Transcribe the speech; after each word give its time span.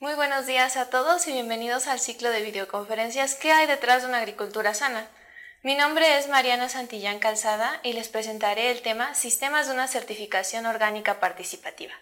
Muy 0.00 0.14
buenos 0.14 0.46
días 0.46 0.78
a 0.78 0.88
todos 0.88 1.28
y 1.28 1.32
bienvenidos 1.32 1.86
al 1.86 2.00
ciclo 2.00 2.30
de 2.30 2.40
videoconferencias 2.40 3.34
¿Qué 3.34 3.52
hay 3.52 3.66
detrás 3.66 4.00
de 4.00 4.08
una 4.08 4.16
agricultura 4.16 4.72
sana? 4.72 5.06
Mi 5.62 5.74
nombre 5.74 6.16
es 6.16 6.26
Mariana 6.26 6.70
Santillán 6.70 7.18
Calzada 7.18 7.78
y 7.82 7.92
les 7.92 8.08
presentaré 8.08 8.70
el 8.70 8.80
tema 8.80 9.14
Sistemas 9.14 9.66
de 9.66 9.74
una 9.74 9.88
certificación 9.88 10.64
orgánica 10.64 11.20
participativa. 11.20 11.92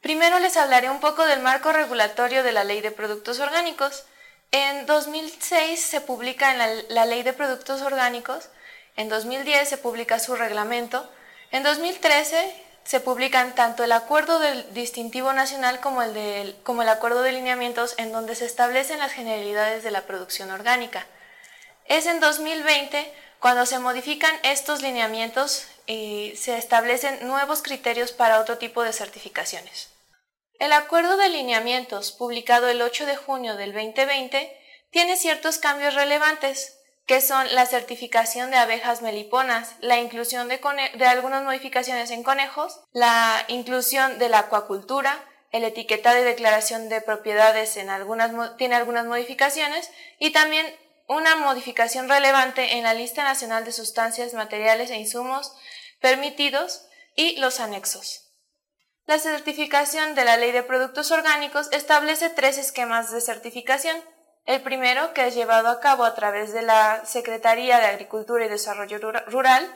Primero 0.00 0.38
les 0.38 0.56
hablaré 0.56 0.88
un 0.88 1.00
poco 1.00 1.26
del 1.26 1.40
marco 1.40 1.72
regulatorio 1.72 2.44
de 2.44 2.52
la 2.52 2.62
Ley 2.62 2.80
de 2.80 2.92
Productos 2.92 3.40
Orgánicos. 3.40 4.04
En 4.52 4.86
2006 4.86 5.80
se 5.80 6.00
publica 6.00 6.54
la, 6.54 6.68
la 6.90 7.06
Ley 7.06 7.24
de 7.24 7.32
Productos 7.32 7.82
Orgánicos, 7.82 8.50
en 8.94 9.08
2010 9.08 9.68
se 9.68 9.78
publica 9.78 10.20
su 10.20 10.36
reglamento, 10.36 11.10
en 11.50 11.64
2013 11.64 12.67
se 12.88 13.00
publican 13.00 13.54
tanto 13.54 13.84
el 13.84 13.92
acuerdo 13.92 14.38
del 14.38 14.72
distintivo 14.72 15.34
nacional 15.34 15.78
como 15.78 16.00
el, 16.00 16.56
como 16.62 16.80
el 16.80 16.88
acuerdo 16.88 17.20
de 17.20 17.32
lineamientos 17.32 17.94
en 17.98 18.12
donde 18.12 18.34
se 18.34 18.46
establecen 18.46 18.98
las 18.98 19.12
generalidades 19.12 19.84
de 19.84 19.90
la 19.90 20.06
producción 20.06 20.50
orgánica. 20.50 21.06
Es 21.84 22.06
en 22.06 22.18
2020 22.18 23.12
cuando 23.40 23.66
se 23.66 23.78
modifican 23.78 24.34
estos 24.42 24.80
lineamientos 24.80 25.66
y 25.86 26.32
se 26.36 26.56
establecen 26.56 27.28
nuevos 27.28 27.60
criterios 27.60 28.12
para 28.12 28.40
otro 28.40 28.56
tipo 28.56 28.82
de 28.82 28.94
certificaciones. 28.94 29.90
El 30.58 30.72
acuerdo 30.72 31.18
de 31.18 31.28
lineamientos, 31.28 32.12
publicado 32.12 32.70
el 32.70 32.80
8 32.80 33.04
de 33.04 33.16
junio 33.16 33.56
del 33.56 33.74
2020, 33.74 34.58
tiene 34.90 35.18
ciertos 35.18 35.58
cambios 35.58 35.92
relevantes, 35.92 36.77
que 37.08 37.22
son 37.22 37.52
la 37.54 37.64
certificación 37.64 38.50
de 38.50 38.58
abejas 38.58 39.00
meliponas, 39.00 39.76
la 39.80 39.98
inclusión 39.98 40.46
de, 40.46 40.60
algunas 41.06 41.42
modificaciones 41.42 42.10
en 42.10 42.22
conejos, 42.22 42.82
la 42.92 43.46
inclusión 43.48 44.18
de 44.18 44.28
la 44.28 44.40
acuacultura, 44.40 45.24
el 45.50 45.64
etiquetado 45.64 46.20
y 46.20 46.24
declaración 46.24 46.90
de 46.90 47.00
propiedades 47.00 47.78
en 47.78 47.88
algunas, 47.88 48.58
tiene 48.58 48.74
algunas 48.74 49.06
modificaciones 49.06 49.90
y 50.18 50.32
también 50.32 50.66
una 51.08 51.34
modificación 51.36 52.10
relevante 52.10 52.74
en 52.76 52.82
la 52.82 52.92
lista 52.92 53.24
nacional 53.24 53.64
de 53.64 53.72
sustancias, 53.72 54.34
materiales 54.34 54.90
e 54.90 54.96
insumos 54.96 55.56
permitidos 56.02 56.88
y 57.16 57.40
los 57.40 57.58
anexos. 57.58 58.34
La 59.06 59.18
certificación 59.18 60.14
de 60.14 60.26
la 60.26 60.36
Ley 60.36 60.52
de 60.52 60.62
Productos 60.62 61.10
Orgánicos 61.10 61.68
establece 61.72 62.28
tres 62.28 62.58
esquemas 62.58 63.10
de 63.10 63.22
certificación 63.22 63.96
el 64.48 64.62
primero, 64.62 65.12
que 65.12 65.26
es 65.26 65.34
llevado 65.34 65.68
a 65.68 65.78
cabo 65.78 66.04
a 66.04 66.14
través 66.14 66.54
de 66.54 66.62
la 66.62 67.04
Secretaría 67.04 67.80
de 67.80 67.84
Agricultura 67.84 68.46
y 68.46 68.48
Desarrollo 68.48 68.98
Rural, 69.26 69.70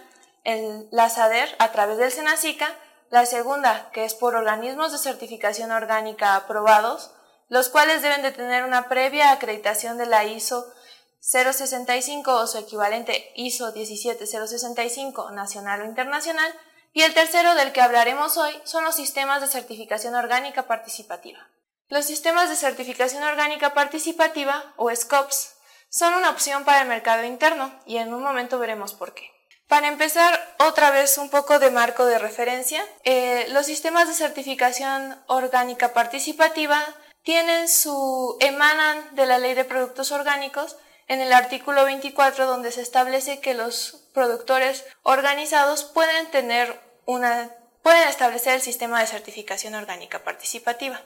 el, 0.44 0.88
la 0.90 1.10
SADER, 1.10 1.54
a 1.58 1.72
través 1.72 1.98
del 1.98 2.10
SENACICA. 2.10 2.74
La 3.10 3.26
segunda, 3.26 3.90
que 3.92 4.06
es 4.06 4.14
por 4.14 4.34
organismos 4.34 4.90
de 4.90 4.96
certificación 4.96 5.72
orgánica 5.72 6.36
aprobados, 6.36 7.10
los 7.50 7.68
cuales 7.68 8.00
deben 8.00 8.22
de 8.22 8.32
tener 8.32 8.64
una 8.64 8.88
previa 8.88 9.32
acreditación 9.32 9.98
de 9.98 10.06
la 10.06 10.24
ISO 10.24 10.72
065 11.20 12.32
o 12.34 12.46
su 12.46 12.56
equivalente 12.56 13.30
ISO 13.36 13.72
17065 13.72 15.32
nacional 15.32 15.82
o 15.82 15.84
internacional. 15.84 16.50
Y 16.94 17.02
el 17.02 17.12
tercero 17.12 17.54
del 17.56 17.72
que 17.72 17.82
hablaremos 17.82 18.38
hoy 18.38 18.58
son 18.64 18.84
los 18.84 18.96
sistemas 18.96 19.42
de 19.42 19.48
certificación 19.48 20.14
orgánica 20.14 20.62
participativa. 20.62 21.46
Los 21.92 22.06
sistemas 22.06 22.48
de 22.48 22.56
certificación 22.56 23.22
orgánica 23.22 23.74
participativa, 23.74 24.72
o 24.78 24.90
SCOPS, 24.90 25.56
son 25.90 26.14
una 26.14 26.30
opción 26.30 26.64
para 26.64 26.80
el 26.80 26.88
mercado 26.88 27.22
interno 27.22 27.70
y 27.84 27.98
en 27.98 28.14
un 28.14 28.22
momento 28.22 28.58
veremos 28.58 28.94
por 28.94 29.12
qué. 29.12 29.30
Para 29.68 29.88
empezar, 29.88 30.56
otra 30.58 30.90
vez 30.90 31.18
un 31.18 31.28
poco 31.28 31.58
de 31.58 31.70
marco 31.70 32.06
de 32.06 32.18
referencia, 32.18 32.82
eh, 33.04 33.44
los 33.50 33.66
sistemas 33.66 34.08
de 34.08 34.14
certificación 34.14 35.18
orgánica 35.26 35.92
participativa 35.92 36.82
tienen 37.24 37.68
su 37.68 38.38
emanan 38.40 39.14
de 39.14 39.26
la 39.26 39.36
Ley 39.36 39.52
de 39.52 39.66
Productos 39.66 40.12
Orgánicos 40.12 40.78
en 41.08 41.20
el 41.20 41.34
artículo 41.34 41.84
24 41.84 42.46
donde 42.46 42.72
se 42.72 42.80
establece 42.80 43.40
que 43.40 43.52
los 43.52 44.08
productores 44.14 44.86
organizados 45.02 45.84
pueden 45.84 46.30
tener 46.30 46.80
una 47.04 47.50
pueden 47.82 48.08
establecer 48.08 48.54
el 48.54 48.62
sistema 48.62 49.00
de 49.00 49.08
certificación 49.08 49.74
orgánica 49.74 50.24
participativa. 50.24 51.02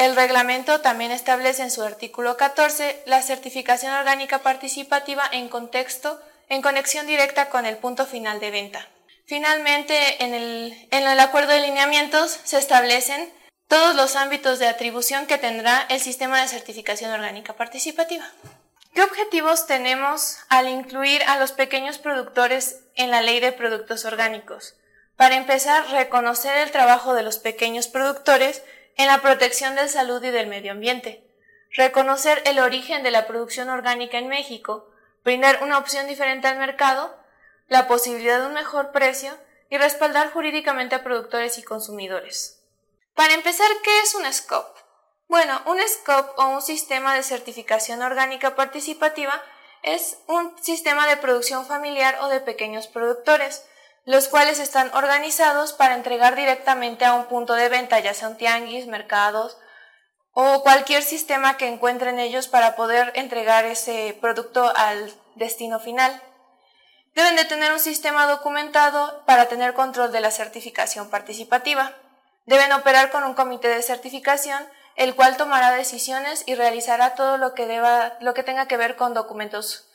El 0.00 0.16
reglamento 0.16 0.80
también 0.80 1.10
establece 1.10 1.60
en 1.60 1.70
su 1.70 1.82
artículo 1.82 2.38
14 2.38 3.02
la 3.04 3.20
certificación 3.20 3.92
orgánica 3.92 4.38
participativa 4.38 5.24
en 5.30 5.50
contexto, 5.50 6.18
en 6.48 6.62
conexión 6.62 7.06
directa 7.06 7.50
con 7.50 7.66
el 7.66 7.76
punto 7.76 8.06
final 8.06 8.40
de 8.40 8.50
venta. 8.50 8.88
Finalmente, 9.26 10.24
en 10.24 10.32
el, 10.32 11.20
acuerdo 11.20 11.52
de 11.52 11.60
lineamientos 11.60 12.40
se 12.44 12.56
establecen 12.56 13.30
todos 13.68 13.94
los 13.94 14.16
ámbitos 14.16 14.58
de 14.58 14.68
atribución 14.68 15.26
que 15.26 15.36
tendrá 15.36 15.84
el 15.90 16.00
sistema 16.00 16.40
de 16.40 16.48
certificación 16.48 17.12
orgánica 17.12 17.52
participativa. 17.52 18.24
¿Qué 18.94 19.02
objetivos 19.02 19.66
tenemos 19.66 20.38
al 20.48 20.66
incluir 20.66 21.22
a 21.24 21.38
los 21.38 21.52
pequeños 21.52 21.98
productores 21.98 22.84
en 22.94 23.10
la 23.10 23.20
ley 23.20 23.38
de 23.38 23.52
productos 23.52 24.06
orgánicos? 24.06 24.76
Para 25.16 25.36
empezar, 25.36 25.90
reconocer 25.90 26.56
el 26.56 26.70
trabajo 26.70 27.12
de 27.12 27.22
los 27.22 27.36
pequeños 27.36 27.88
productores 27.88 28.62
en 28.96 29.06
la 29.06 29.22
protección 29.22 29.74
de 29.74 29.88
salud 29.88 30.22
y 30.22 30.30
del 30.30 30.46
medio 30.46 30.72
ambiente, 30.72 31.26
reconocer 31.72 32.42
el 32.46 32.58
origen 32.58 33.02
de 33.02 33.10
la 33.10 33.26
producción 33.26 33.68
orgánica 33.68 34.18
en 34.18 34.28
México, 34.28 34.90
brindar 35.24 35.62
una 35.62 35.78
opción 35.78 36.06
diferente 36.06 36.48
al 36.48 36.58
mercado, 36.58 37.16
la 37.68 37.86
posibilidad 37.86 38.40
de 38.40 38.46
un 38.46 38.54
mejor 38.54 38.92
precio 38.92 39.36
y 39.70 39.78
respaldar 39.78 40.32
jurídicamente 40.32 40.96
a 40.96 41.04
productores 41.04 41.58
y 41.58 41.62
consumidores. 41.62 42.62
Para 43.14 43.34
empezar, 43.34 43.68
¿qué 43.82 44.00
es 44.00 44.14
un 44.14 44.30
SCOP? 44.30 44.76
Bueno, 45.28 45.62
un 45.66 45.78
SCOP 45.78 46.38
o 46.38 46.46
un 46.48 46.62
sistema 46.62 47.14
de 47.14 47.22
certificación 47.22 48.02
orgánica 48.02 48.56
participativa 48.56 49.40
es 49.82 50.18
un 50.26 50.56
sistema 50.62 51.06
de 51.06 51.16
producción 51.16 51.64
familiar 51.66 52.18
o 52.20 52.28
de 52.28 52.40
pequeños 52.40 52.88
productores, 52.88 53.64
los 54.04 54.28
cuales 54.28 54.58
están 54.58 54.90
organizados 54.94 55.72
para 55.72 55.94
entregar 55.94 56.36
directamente 56.36 57.04
a 57.04 57.14
un 57.14 57.26
punto 57.26 57.54
de 57.54 57.68
venta, 57.68 57.98
ya 58.00 58.14
sea 58.14 58.28
un 58.28 58.36
tianguis, 58.36 58.86
mercados 58.86 59.58
o 60.32 60.62
cualquier 60.62 61.02
sistema 61.02 61.56
que 61.56 61.68
encuentren 61.68 62.18
ellos 62.18 62.48
para 62.48 62.76
poder 62.76 63.12
entregar 63.14 63.64
ese 63.64 64.16
producto 64.20 64.72
al 64.76 65.12
destino 65.34 65.80
final. 65.80 66.22
Deben 67.14 67.36
de 67.36 67.44
tener 67.44 67.72
un 67.72 67.80
sistema 67.80 68.26
documentado 68.26 69.24
para 69.26 69.46
tener 69.46 69.74
control 69.74 70.12
de 70.12 70.20
la 70.20 70.30
certificación 70.30 71.10
participativa. 71.10 71.92
Deben 72.46 72.72
operar 72.72 73.10
con 73.10 73.24
un 73.24 73.34
comité 73.34 73.68
de 73.68 73.82
certificación, 73.82 74.64
el 74.94 75.16
cual 75.16 75.36
tomará 75.36 75.72
decisiones 75.72 76.44
y 76.46 76.54
realizará 76.54 77.14
todo 77.14 77.36
lo 77.36 77.54
que, 77.54 77.66
deba, 77.66 78.16
lo 78.20 78.32
que 78.32 78.44
tenga 78.44 78.68
que 78.68 78.76
ver 78.76 78.96
con 78.96 79.12
documentos. 79.12 79.88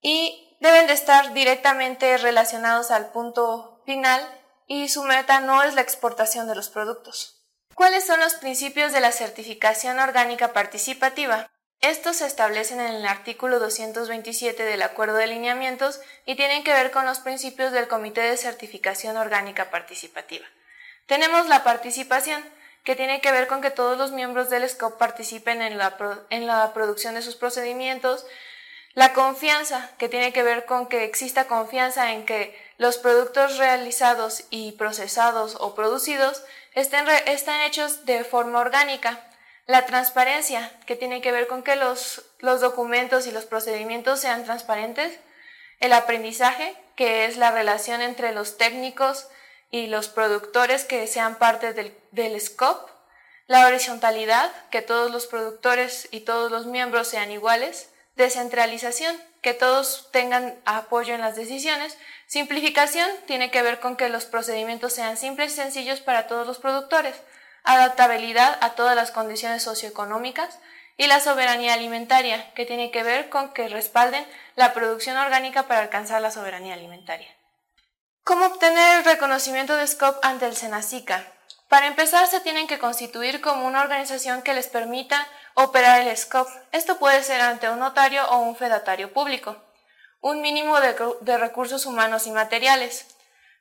Y 0.00 0.53
deben 0.64 0.86
de 0.86 0.94
estar 0.94 1.34
directamente 1.34 2.16
relacionados 2.16 2.90
al 2.90 3.12
punto 3.12 3.82
final 3.84 4.26
y 4.66 4.88
su 4.88 5.02
meta 5.02 5.40
no 5.40 5.62
es 5.62 5.74
la 5.74 5.82
exportación 5.82 6.48
de 6.48 6.54
los 6.54 6.70
productos. 6.70 7.44
¿Cuáles 7.74 8.06
son 8.06 8.18
los 8.18 8.32
principios 8.34 8.90
de 8.92 9.00
la 9.00 9.12
certificación 9.12 9.98
orgánica 9.98 10.54
participativa? 10.54 11.50
Estos 11.82 12.16
se 12.16 12.26
establecen 12.26 12.80
en 12.80 12.94
el 12.94 13.06
artículo 13.06 13.58
227 13.58 14.64
del 14.64 14.80
Acuerdo 14.80 15.16
de 15.16 15.26
Lineamientos 15.26 16.00
y 16.24 16.34
tienen 16.34 16.64
que 16.64 16.72
ver 16.72 16.92
con 16.92 17.04
los 17.04 17.20
principios 17.20 17.72
del 17.72 17.86
Comité 17.86 18.22
de 18.22 18.38
Certificación 18.38 19.18
Orgánica 19.18 19.70
Participativa. 19.70 20.46
Tenemos 21.04 21.46
la 21.46 21.62
participación, 21.62 22.42
que 22.84 22.96
tiene 22.96 23.20
que 23.20 23.32
ver 23.32 23.48
con 23.48 23.60
que 23.60 23.70
todos 23.70 23.98
los 23.98 24.12
miembros 24.12 24.48
del 24.48 24.66
SCOP 24.66 24.96
participen 24.96 25.60
en 25.60 25.76
la, 25.76 25.96
en 26.30 26.46
la 26.46 26.72
producción 26.72 27.16
de 27.16 27.22
sus 27.22 27.36
procedimientos, 27.36 28.24
la 28.94 29.12
confianza, 29.12 29.90
que 29.98 30.08
tiene 30.08 30.32
que 30.32 30.44
ver 30.44 30.66
con 30.66 30.86
que 30.86 31.04
exista 31.04 31.48
confianza 31.48 32.12
en 32.12 32.24
que 32.24 32.56
los 32.78 32.96
productos 32.96 33.58
realizados 33.58 34.44
y 34.50 34.72
procesados 34.72 35.56
o 35.58 35.74
producidos 35.74 36.44
estén, 36.74 37.08
hechos 37.66 38.06
de 38.06 38.22
forma 38.22 38.60
orgánica. 38.60 39.20
La 39.66 39.84
transparencia, 39.86 40.70
que 40.86 40.94
tiene 40.94 41.20
que 41.20 41.32
ver 41.32 41.48
con 41.48 41.64
que 41.64 41.74
los, 41.74 42.22
los 42.38 42.60
documentos 42.60 43.26
y 43.26 43.32
los 43.32 43.46
procedimientos 43.46 44.20
sean 44.20 44.44
transparentes. 44.44 45.18
El 45.80 45.92
aprendizaje, 45.92 46.76
que 46.94 47.24
es 47.24 47.36
la 47.36 47.50
relación 47.50 48.00
entre 48.00 48.32
los 48.32 48.58
técnicos 48.58 49.26
y 49.72 49.88
los 49.88 50.08
productores 50.08 50.84
que 50.84 51.06
sean 51.08 51.36
parte 51.36 51.72
del, 51.72 51.96
del 52.12 52.40
scope. 52.40 52.92
La 53.48 53.66
horizontalidad, 53.66 54.52
que 54.70 54.82
todos 54.82 55.10
los 55.10 55.26
productores 55.26 56.06
y 56.12 56.20
todos 56.20 56.52
los 56.52 56.66
miembros 56.66 57.08
sean 57.08 57.32
iguales 57.32 57.88
Descentralización, 58.16 59.20
que 59.42 59.54
todos 59.54 60.10
tengan 60.12 60.58
apoyo 60.64 61.14
en 61.14 61.20
las 61.20 61.36
decisiones. 61.36 61.98
Simplificación 62.26 63.08
tiene 63.26 63.50
que 63.50 63.62
ver 63.62 63.80
con 63.80 63.96
que 63.96 64.08
los 64.08 64.24
procedimientos 64.24 64.92
sean 64.92 65.16
simples 65.16 65.52
y 65.52 65.56
sencillos 65.56 66.00
para 66.00 66.26
todos 66.26 66.46
los 66.46 66.58
productores. 66.58 67.16
Adaptabilidad 67.64 68.58
a 68.60 68.74
todas 68.74 68.94
las 68.94 69.10
condiciones 69.10 69.62
socioeconómicas. 69.62 70.58
Y 70.96 71.08
la 71.08 71.18
soberanía 71.18 71.74
alimentaria, 71.74 72.54
que 72.54 72.66
tiene 72.66 72.92
que 72.92 73.02
ver 73.02 73.28
con 73.28 73.52
que 73.52 73.66
respalden 73.68 74.24
la 74.54 74.72
producción 74.74 75.16
orgánica 75.16 75.64
para 75.64 75.80
alcanzar 75.80 76.22
la 76.22 76.30
soberanía 76.30 76.74
alimentaria. 76.74 77.34
¿Cómo 78.22 78.46
obtener 78.46 78.98
el 78.98 79.04
reconocimiento 79.04 79.76
de 79.76 79.88
SCOP 79.88 80.24
ante 80.24 80.46
el 80.46 80.56
SENACICA? 80.56 81.26
Para 81.68 81.86
empezar, 81.86 82.26
se 82.26 82.40
tienen 82.40 82.66
que 82.66 82.78
constituir 82.78 83.40
como 83.40 83.66
una 83.66 83.82
organización 83.82 84.42
que 84.42 84.54
les 84.54 84.68
permita 84.68 85.26
operar 85.54 86.02
el 86.02 86.16
SCOP. 86.16 86.48
Esto 86.72 86.98
puede 86.98 87.22
ser 87.22 87.40
ante 87.40 87.68
un 87.68 87.78
notario 87.78 88.24
o 88.30 88.38
un 88.38 88.56
fedatario 88.56 89.12
público. 89.12 89.56
Un 90.20 90.40
mínimo 90.40 90.80
de, 90.80 90.94
de, 91.20 91.38
recursos 91.38 91.86
humanos 91.86 92.26
y 92.26 92.30
materiales. 92.30 93.06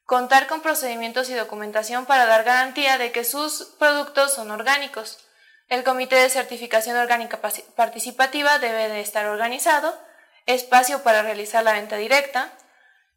Contar 0.06 0.48
con 0.48 0.62
procedimientos 0.62 1.30
y 1.30 1.34
documentación 1.34 2.06
para 2.06 2.26
dar 2.26 2.44
garantía 2.44 2.98
de 2.98 3.12
que 3.12 3.24
sus 3.24 3.76
productos 3.80 4.34
son 4.34 4.52
orgánicos. 4.52 5.26
El 5.70 5.84
Comité 5.84 6.18
de 6.18 6.30
Certificación 6.30 6.98
Orgánica 6.98 7.40
Participativa 7.76 8.60
debe 8.60 8.90
de 8.90 9.02
estar 9.02 9.26
organizado. 9.26 9.98
Espacio 10.46 11.04
para 11.04 11.24
realizar 11.24 11.64
la 11.64 11.74
venta 11.74 11.96
directa. 11.96 12.52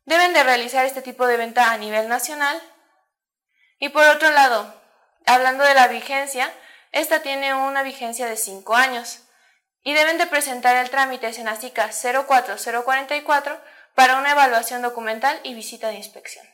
Deben 0.04 0.32
de 0.32 0.44
realizar 0.44 0.86
este 0.86 1.02
tipo 1.02 1.26
de 1.26 1.36
venta 1.36 1.72
a 1.72 1.76
nivel 1.76 2.08
nacional. 2.08 2.60
Y 3.78 3.90
por 3.90 4.08
otro 4.08 4.30
lado, 4.30 4.74
hablando 5.26 5.62
de 5.64 5.74
la 5.74 5.88
vigencia, 5.88 6.50
esta 6.92 7.20
tiene 7.20 7.54
una 7.54 7.82
vigencia 7.82 8.26
de 8.26 8.36
5 8.36 8.74
años 8.74 9.20
y 9.82 9.92
deben 9.94 10.18
de 10.18 10.26
presentar 10.26 10.76
el 10.76 10.90
trámite 10.90 11.32
Senacica 11.32 11.88
04044 11.90 13.58
para 13.94 14.18
una 14.18 14.32
evaluación 14.32 14.82
documental 14.82 15.40
y 15.42 15.54
visita 15.54 15.88
de 15.88 15.94
inspección. 15.94 16.44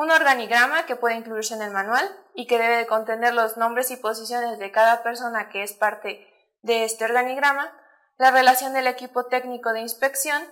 Un 0.00 0.10
organigrama 0.10 0.86
que 0.86 0.96
puede 0.96 1.16
incluirse 1.16 1.52
en 1.52 1.60
el 1.60 1.72
manual 1.72 2.08
y 2.32 2.46
que 2.46 2.56
debe 2.56 2.78
de 2.78 2.86
contener 2.86 3.34
los 3.34 3.58
nombres 3.58 3.90
y 3.90 3.98
posiciones 3.98 4.58
de 4.58 4.72
cada 4.72 5.02
persona 5.02 5.50
que 5.50 5.62
es 5.62 5.74
parte 5.74 6.26
de 6.62 6.84
este 6.84 7.04
organigrama 7.04 7.70
la 8.16 8.30
relación 8.30 8.72
del 8.72 8.86
equipo 8.86 9.26
técnico 9.26 9.74
de 9.74 9.80
inspección, 9.80 10.42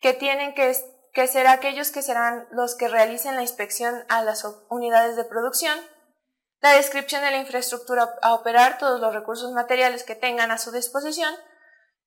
que 0.00 0.14
tienen 0.14 0.54
que, 0.54 0.74
que 1.12 1.26
ser 1.26 1.48
aquellos 1.48 1.90
que 1.90 2.00
serán 2.00 2.48
los 2.50 2.76
que 2.76 2.88
realicen 2.88 3.36
la 3.36 3.42
inspección 3.42 4.06
a 4.08 4.22
las 4.22 4.42
unidades 4.70 5.16
de 5.16 5.24
producción, 5.24 5.78
la 6.60 6.70
descripción 6.70 7.20
de 7.22 7.30
la 7.30 7.36
infraestructura 7.36 8.08
a 8.22 8.32
operar, 8.32 8.78
todos 8.78 9.02
los 9.02 9.12
recursos 9.12 9.52
materiales 9.52 10.02
que 10.02 10.14
tengan 10.14 10.50
a 10.50 10.56
su 10.56 10.72
disposición, 10.72 11.34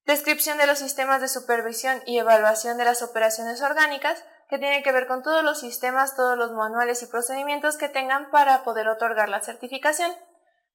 descripción 0.07 0.57
de 0.57 0.65
los 0.65 0.79
sistemas 0.79 1.21
de 1.21 1.27
supervisión 1.27 2.01
y 2.07 2.17
evaluación 2.17 2.79
de 2.79 2.85
las 2.85 3.03
operaciones 3.03 3.61
orgánicas, 3.61 4.23
que 4.49 4.57
tiene 4.57 4.83
que 4.83 4.91
ver 4.91 5.07
con 5.07 5.23
todos 5.23 5.44
los 5.44 5.59
sistemas, 5.59 6.15
todos 6.15 6.38
los 6.38 6.51
manuales 6.51 7.01
y 7.03 7.07
procedimientos 7.07 7.77
que 7.77 7.89
tengan 7.89 8.31
para 8.31 8.63
poder 8.63 8.88
otorgar 8.88 9.29
la 9.29 9.41
certificación. 9.41 10.11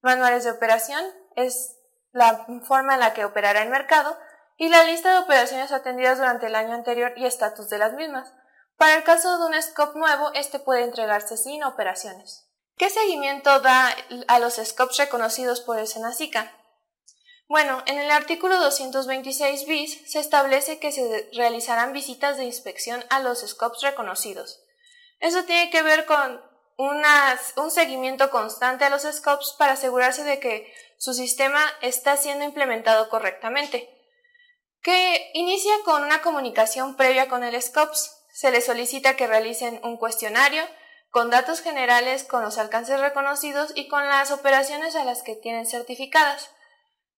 Manuales 0.02 0.44
de 0.44 0.50
operación 0.50 1.02
es 1.36 1.78
la 2.12 2.46
forma 2.64 2.94
en 2.94 3.00
la 3.00 3.14
que 3.14 3.24
operará 3.24 3.62
el 3.62 3.70
mercado, 3.70 4.16
y 4.62 4.68
la 4.68 4.84
lista 4.84 5.12
de 5.12 5.18
operaciones 5.18 5.72
atendidas 5.72 6.18
durante 6.18 6.46
el 6.46 6.54
año 6.54 6.74
anterior 6.74 7.12
y 7.16 7.26
estatus 7.26 7.68
de 7.68 7.78
las 7.78 7.94
mismas. 7.94 8.32
Para 8.76 8.94
el 8.94 9.02
caso 9.02 9.38
de 9.38 9.46
un 9.46 9.62
scope 9.62 9.98
nuevo, 9.98 10.30
este 10.34 10.58
puede 10.58 10.84
entregarse 10.84 11.36
sin 11.36 11.64
operaciones. 11.64 12.48
¿Qué 12.76 12.88
seguimiento 12.88 13.60
da 13.60 13.88
a 14.28 14.38
los 14.38 14.60
scopes 14.64 14.98
reconocidos 14.98 15.60
por 15.60 15.78
el 15.78 15.86
SENACICA? 15.86 16.52
Bueno, 17.52 17.82
en 17.84 17.98
el 17.98 18.10
artículo 18.10 18.58
226 18.58 19.66
bis 19.66 20.10
se 20.10 20.20
establece 20.20 20.78
que 20.78 20.90
se 20.90 21.28
realizarán 21.34 21.92
visitas 21.92 22.38
de 22.38 22.44
inspección 22.44 23.04
a 23.10 23.20
los 23.20 23.46
scopes 23.46 23.82
reconocidos. 23.82 24.64
Eso 25.20 25.44
tiene 25.44 25.68
que 25.68 25.82
ver 25.82 26.06
con 26.06 26.40
un 26.78 27.70
seguimiento 27.70 28.30
constante 28.30 28.86
a 28.86 28.88
los 28.88 29.02
scopes 29.02 29.54
para 29.58 29.72
asegurarse 29.72 30.24
de 30.24 30.40
que 30.40 30.72
su 30.96 31.12
sistema 31.12 31.60
está 31.82 32.16
siendo 32.16 32.46
implementado 32.46 33.10
correctamente 33.10 33.86
que 34.80 35.30
inicia 35.34 35.74
con 35.84 36.04
una 36.04 36.22
comunicación 36.22 36.96
previa 36.96 37.28
con 37.28 37.44
el 37.44 37.60
SCOPS. 37.60 38.16
Se 38.32 38.50
les 38.50 38.64
solicita 38.64 39.14
que 39.14 39.26
realicen 39.26 39.78
un 39.84 39.98
cuestionario 39.98 40.62
con 41.10 41.28
datos 41.28 41.60
generales, 41.60 42.24
con 42.24 42.42
los 42.42 42.56
alcances 42.56 42.98
reconocidos 42.98 43.72
y 43.74 43.88
con 43.88 44.08
las 44.08 44.30
operaciones 44.30 44.96
a 44.96 45.04
las 45.04 45.22
que 45.22 45.36
tienen 45.36 45.66
certificadas. 45.66 46.48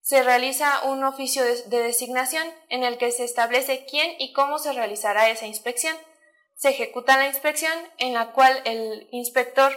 Se 0.05 0.23
realiza 0.23 0.83
un 0.85 1.03
oficio 1.03 1.43
de, 1.43 1.83
designación 1.83 2.47
en 2.69 2.85
el 2.85 2.99
que 2.99 3.11
se 3.11 3.25
establece 3.25 3.87
quién 3.89 4.15
y 4.19 4.35
cómo 4.35 4.59
se 4.59 4.75
realizará 4.75 5.31
esa 5.31 5.47
inspección. 5.47 5.97
Se 6.55 6.69
ejecuta 6.69 7.17
la 7.17 7.27
inspección 7.27 7.73
en 7.97 8.13
la 8.13 8.33
cual 8.33 8.61
el 8.67 9.09
inspector 9.13 9.73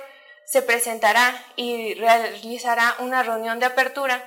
se 0.46 0.62
presentará 0.62 1.34
y 1.56 1.94
realizará 1.94 2.98
una 3.00 3.24
reunión 3.24 3.60
de 3.60 3.68
apertura 3.68 4.22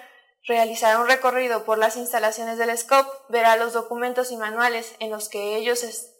realizará 0.46 1.00
un 1.00 1.06
recorrido 1.06 1.64
por 1.64 1.76
las 1.76 1.96
instalaciones 1.96 2.56
del 2.56 2.76
SCOP, 2.76 3.06
verá 3.28 3.56
los 3.56 3.74
documentos 3.74 4.30
y 4.30 4.36
manuales 4.38 4.94
en 4.98 5.10
los 5.10 5.28
que 5.28 5.56
ellos 5.56 5.84
es, 5.84 6.14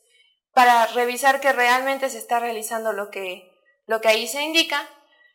para 0.52 0.86
revisar 0.88 1.40
que 1.40 1.52
realmente 1.52 2.10
se 2.10 2.18
está 2.18 2.38
realizando 2.38 2.92
lo 2.92 3.10
que, 3.10 3.50
lo 3.86 4.02
que 4.02 4.08
ahí 4.08 4.28
se 4.28 4.42
indica, 4.42 4.86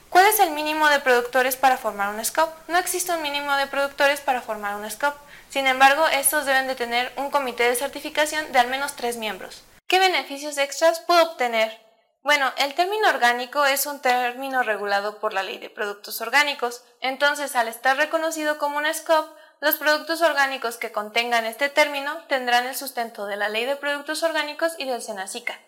¿Cuál 0.10 0.28
es 0.28 0.40
el 0.40 0.52
mínimo 0.52 0.90
de 0.90 1.00
productores 1.00 1.56
para 1.56 1.78
formar 1.78 2.14
un 2.14 2.24
SCOP? 2.24 2.50
No 2.68 2.78
existe 2.78 3.12
un 3.12 3.22
mínimo 3.22 3.56
de 3.56 3.68
productores 3.68 4.22
para 4.22 4.42
formar 4.42 4.76
un 4.76 4.90
SCOP. 4.90 5.16
Sin 5.50 5.68
embargo, 5.68 6.08
estos 6.08 6.46
deben 6.46 6.68
de 6.68 6.76
tener 6.76 7.12
un 7.18 7.32
comité 7.32 7.64
de 7.64 7.76
certificación 7.76 8.52
de 8.52 8.60
al 8.60 8.68
menos 8.68 8.96
tres 8.96 9.18
miembros. 9.18 9.64
¿Qué 9.88 10.00
beneficios 10.00 10.58
extras 10.58 11.00
puedo 11.00 11.24
obtener 11.24 11.84
bueno, 12.24 12.54
el 12.56 12.74
término 12.74 13.10
orgánico 13.10 13.66
es 13.66 13.86
un 13.86 14.00
término 14.00 14.64
regulado 14.64 15.20
por 15.20 15.34
la 15.34 15.44
Ley 15.44 15.58
de 15.58 15.70
Productos 15.70 16.22
Orgánicos, 16.22 16.82
entonces 17.02 17.54
al 17.58 17.68
estar 17.68 17.98
reconocido 17.98 18.58
como 18.58 18.78
un 18.78 18.86
SCOP, 18.86 19.28
los 19.60 19.76
productos 19.76 20.22
orgánicos 20.22 20.78
que 20.78 20.94
contengan 20.94 21.46
este 21.46 21.68
término 21.68 22.18
tendrán 22.30 22.66
el 22.66 22.78
sustento 22.78 23.26
de 23.26 23.36
la 23.36 23.50
Ley 23.50 23.66
de 23.66 23.76
Productos 23.76 24.24
Orgánicos 24.24 24.72
y 24.78 24.86
del 24.86 25.02
SENACICA. 25.02 25.60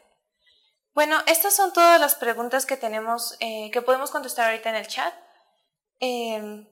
Bueno, 0.95 1.21
estas 1.25 1.53
son 1.53 1.73
todas 1.73 1.99
las 1.99 2.15
preguntas 2.15 2.65
que 2.65 2.77
tenemos, 2.77 3.35
eh, 3.41 3.69
que 3.71 3.81
podemos 3.81 4.11
contestar 4.11 4.45
ahorita 4.45 4.69
en 4.69 4.77
el 4.77 4.87
chat. 4.87 5.13
Em, 5.99 6.65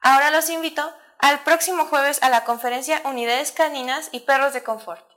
Ahora 0.00 0.32
los 0.32 0.50
invito 0.50 0.92
al 1.20 1.44
próximo 1.44 1.86
jueves 1.86 2.20
a 2.24 2.28
la 2.28 2.44
conferencia 2.44 3.02
Unidades 3.04 3.52
Caninas 3.52 4.08
y 4.10 4.18
Perros 4.20 4.52
de 4.52 4.64
Confort. 4.64 5.13